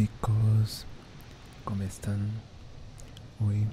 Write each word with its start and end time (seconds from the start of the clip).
chicos, 0.00 0.86
¿cómo 1.62 1.82
están? 1.82 2.30
Hoy 3.38 3.66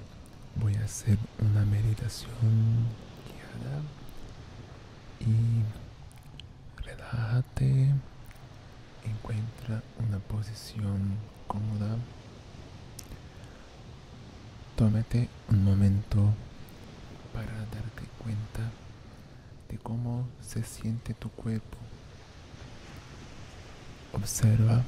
voy 0.56 0.74
a 0.74 0.84
hacer 0.84 1.16
una 1.38 1.64
meditación 1.64 2.84
guiada 3.24 3.80
y 5.20 5.62
relájate, 6.84 7.94
encuentra 9.06 9.82
una 10.06 10.18
posición 10.18 11.16
cómoda, 11.46 11.96
tómate 14.76 15.30
un 15.48 15.64
momento 15.64 16.34
para 17.32 17.52
darte 17.52 18.02
cuenta 18.22 18.70
de 19.70 19.78
cómo 19.78 20.28
se 20.42 20.62
siente 20.62 21.14
tu 21.14 21.30
cuerpo. 21.30 21.78
Observa 24.12 24.84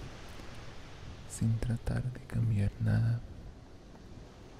sin 1.31 1.59
tratar 1.59 2.03
de 2.13 2.21
cambiar 2.27 2.71
nada. 2.81 3.21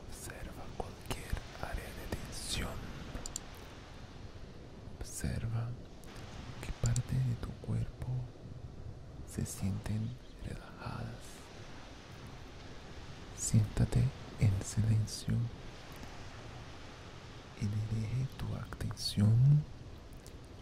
Observa 0.09 0.65
cualquier 0.77 1.35
área 1.61 1.85
de 1.85 2.17
tensión. 2.17 2.69
Observa 4.99 5.69
qué 6.61 6.73
parte 6.81 7.15
de 7.15 7.35
tu 7.41 7.51
cuerpo 7.67 8.07
se 9.29 9.45
sienten 9.45 10.17
relajadas. 10.47 11.21
Siéntate 13.37 14.05
en 14.39 14.53
silencio 14.63 15.35
y 17.61 17.67
dirige 17.67 18.27
tu 18.39 18.55
atención 18.57 19.63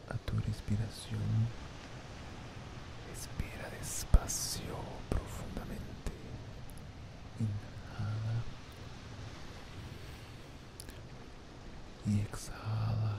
a 0.08 0.14
tu 0.18 0.36
respiración. 0.40 1.20
Respira 3.10 3.68
despacio, 3.78 4.74
profundamente. 5.08 5.97
Inhala 7.40 8.42
y 12.06 12.20
exhala. 12.20 13.18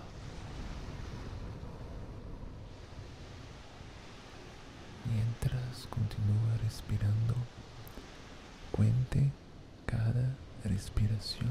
Mientras 5.05 5.87
continúa 5.89 6.57
respirando, 6.63 7.35
cuente 8.71 9.31
cada 9.85 10.35
respiración, 10.63 11.49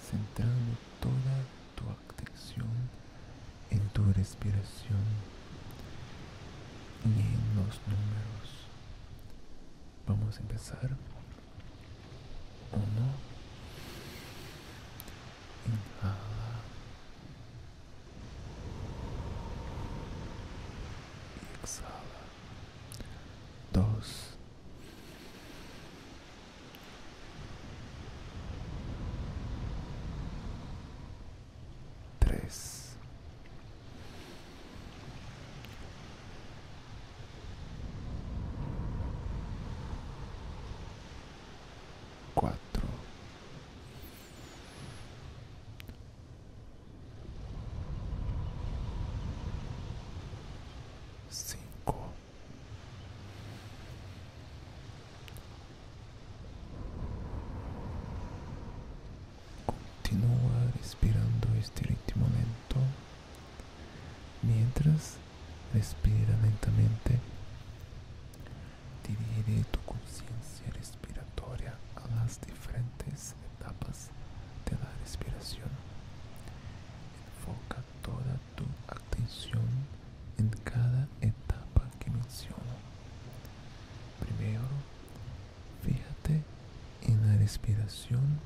centrando 0.00 0.76
toda 1.00 1.44
tu 1.76 1.84
atención 1.90 2.68
en 3.70 3.88
tu 3.90 4.04
respiración 4.12 5.04
y 7.04 7.20
en 7.20 7.56
los 7.56 7.80
números. 7.88 8.71
Vamos 10.06 10.36
a 10.36 10.40
empezar. 10.40 10.90
Uno. 12.72 13.06
Inhala. 15.66 16.16
Exhala. 21.62 22.01
4. 42.34 42.71
Fíjate 85.82 86.42
en 87.02 87.26
la 87.26 87.36
respiración 87.38 88.38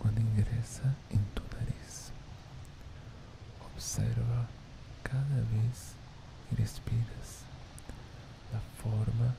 cuando 0.00 0.20
ingresa 0.20 0.94
en 1.10 1.24
tu 1.34 1.42
nariz. 1.56 2.10
Observa 3.74 4.48
cada 5.02 5.36
vez 5.52 5.94
que 6.48 6.56
respiras 6.62 7.44
la 8.52 8.60
forma 8.82 9.34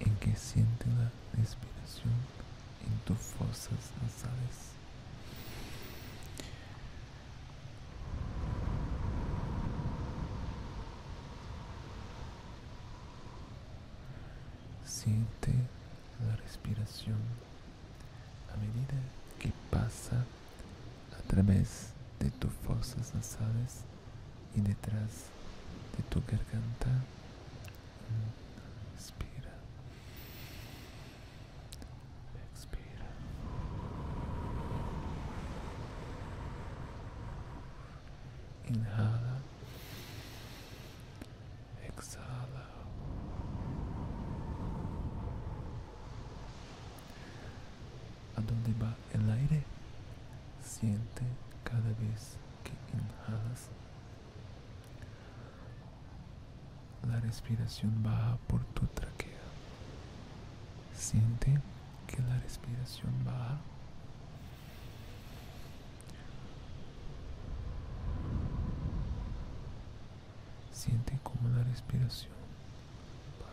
en 0.00 0.14
que 0.16 0.34
siente 0.36 0.86
la 0.86 1.10
respiración 1.40 2.12
en 2.86 2.98
tus 3.06 3.18
fosas 3.18 3.90
nasales. 4.02 4.72
Siente 14.84 15.52
la 16.28 16.36
respiración 16.36 17.18
a 18.52 18.56
medida 18.56 19.00
que 19.40 19.52
pasa 19.70 20.24
a 21.18 21.22
través 21.28 21.88
de 22.20 22.30
tus 22.30 22.52
fosas 22.52 23.12
nasales 23.14 23.82
y 24.54 24.60
detrás 24.60 25.30
de 25.96 26.01
tu 26.12 26.20
garganta. 26.26 26.90
Inspira. 28.94 29.54
Expira. 32.52 33.08
Inhala. 38.68 39.40
Exhala. 41.88 42.66
a 48.36 48.40
dónde 48.40 48.72
va 48.82 48.94
el 49.14 49.30
aire. 49.30 49.62
Siente 50.62 51.22
cada 51.64 51.88
vez 52.00 52.36
que 52.64 52.72
inhalas. 52.96 53.68
La 57.08 57.20
respiración 57.42 58.02
baja 58.04 58.38
por 58.46 58.62
tu 58.66 58.86
tráquea. 58.86 59.30
Siente 60.96 61.58
que 62.06 62.22
la 62.22 62.38
respiración 62.38 63.12
baja. 63.24 63.58
Siente 70.72 71.18
como 71.24 71.48
la 71.48 71.64
respiración 71.64 72.30
baja. 73.40 73.52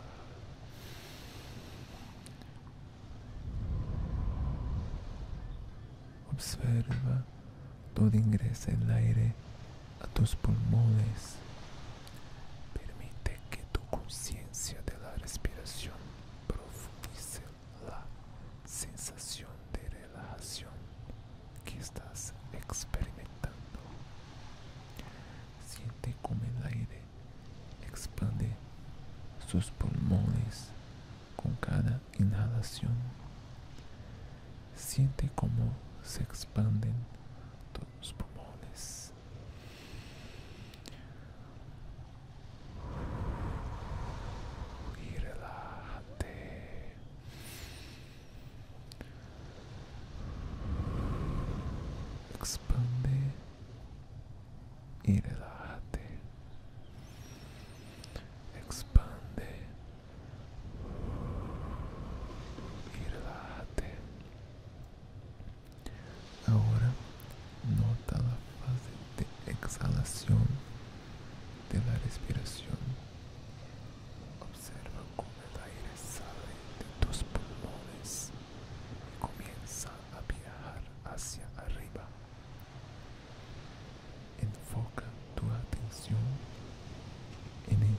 Observa 6.32 7.24
dónde 7.96 8.18
ingresa 8.18 8.70
el 8.70 8.90
aire 8.90 9.34
a 10.00 10.06
tus 10.06 10.36
pulmones. 10.36 11.40
Permite 14.10 14.34
que 14.34 14.39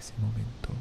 ese 0.01 0.13
momento. 0.18 0.74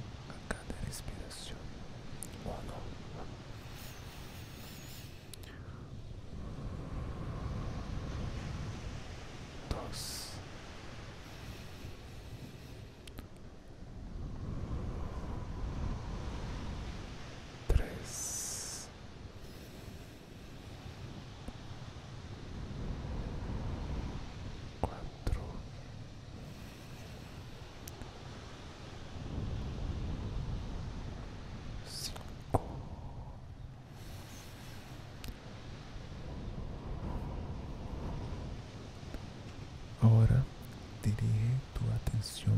Dirige 41.11 41.51
tu 41.75 41.81
atención 41.91 42.55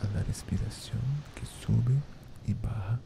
a 0.00 0.16
la 0.16 0.22
respiración 0.22 1.02
que 1.34 1.44
sube 1.44 1.94
y 2.46 2.54
baja. 2.54 2.98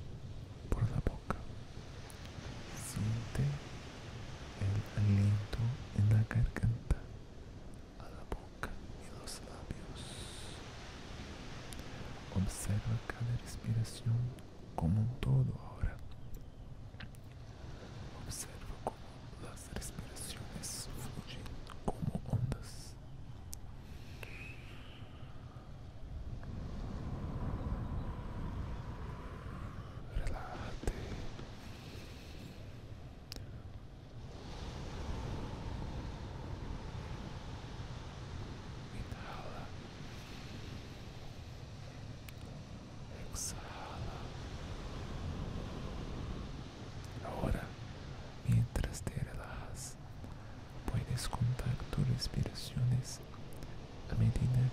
também 54.08 54.30
tem, 54.30 54.44
né? 54.48 54.70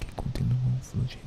Que 0.00 0.12
continuam 0.12 0.78
flugindo 0.82 1.25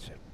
that's. 0.00 0.29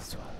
this. 0.00 0.39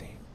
amazing. 0.00 0.29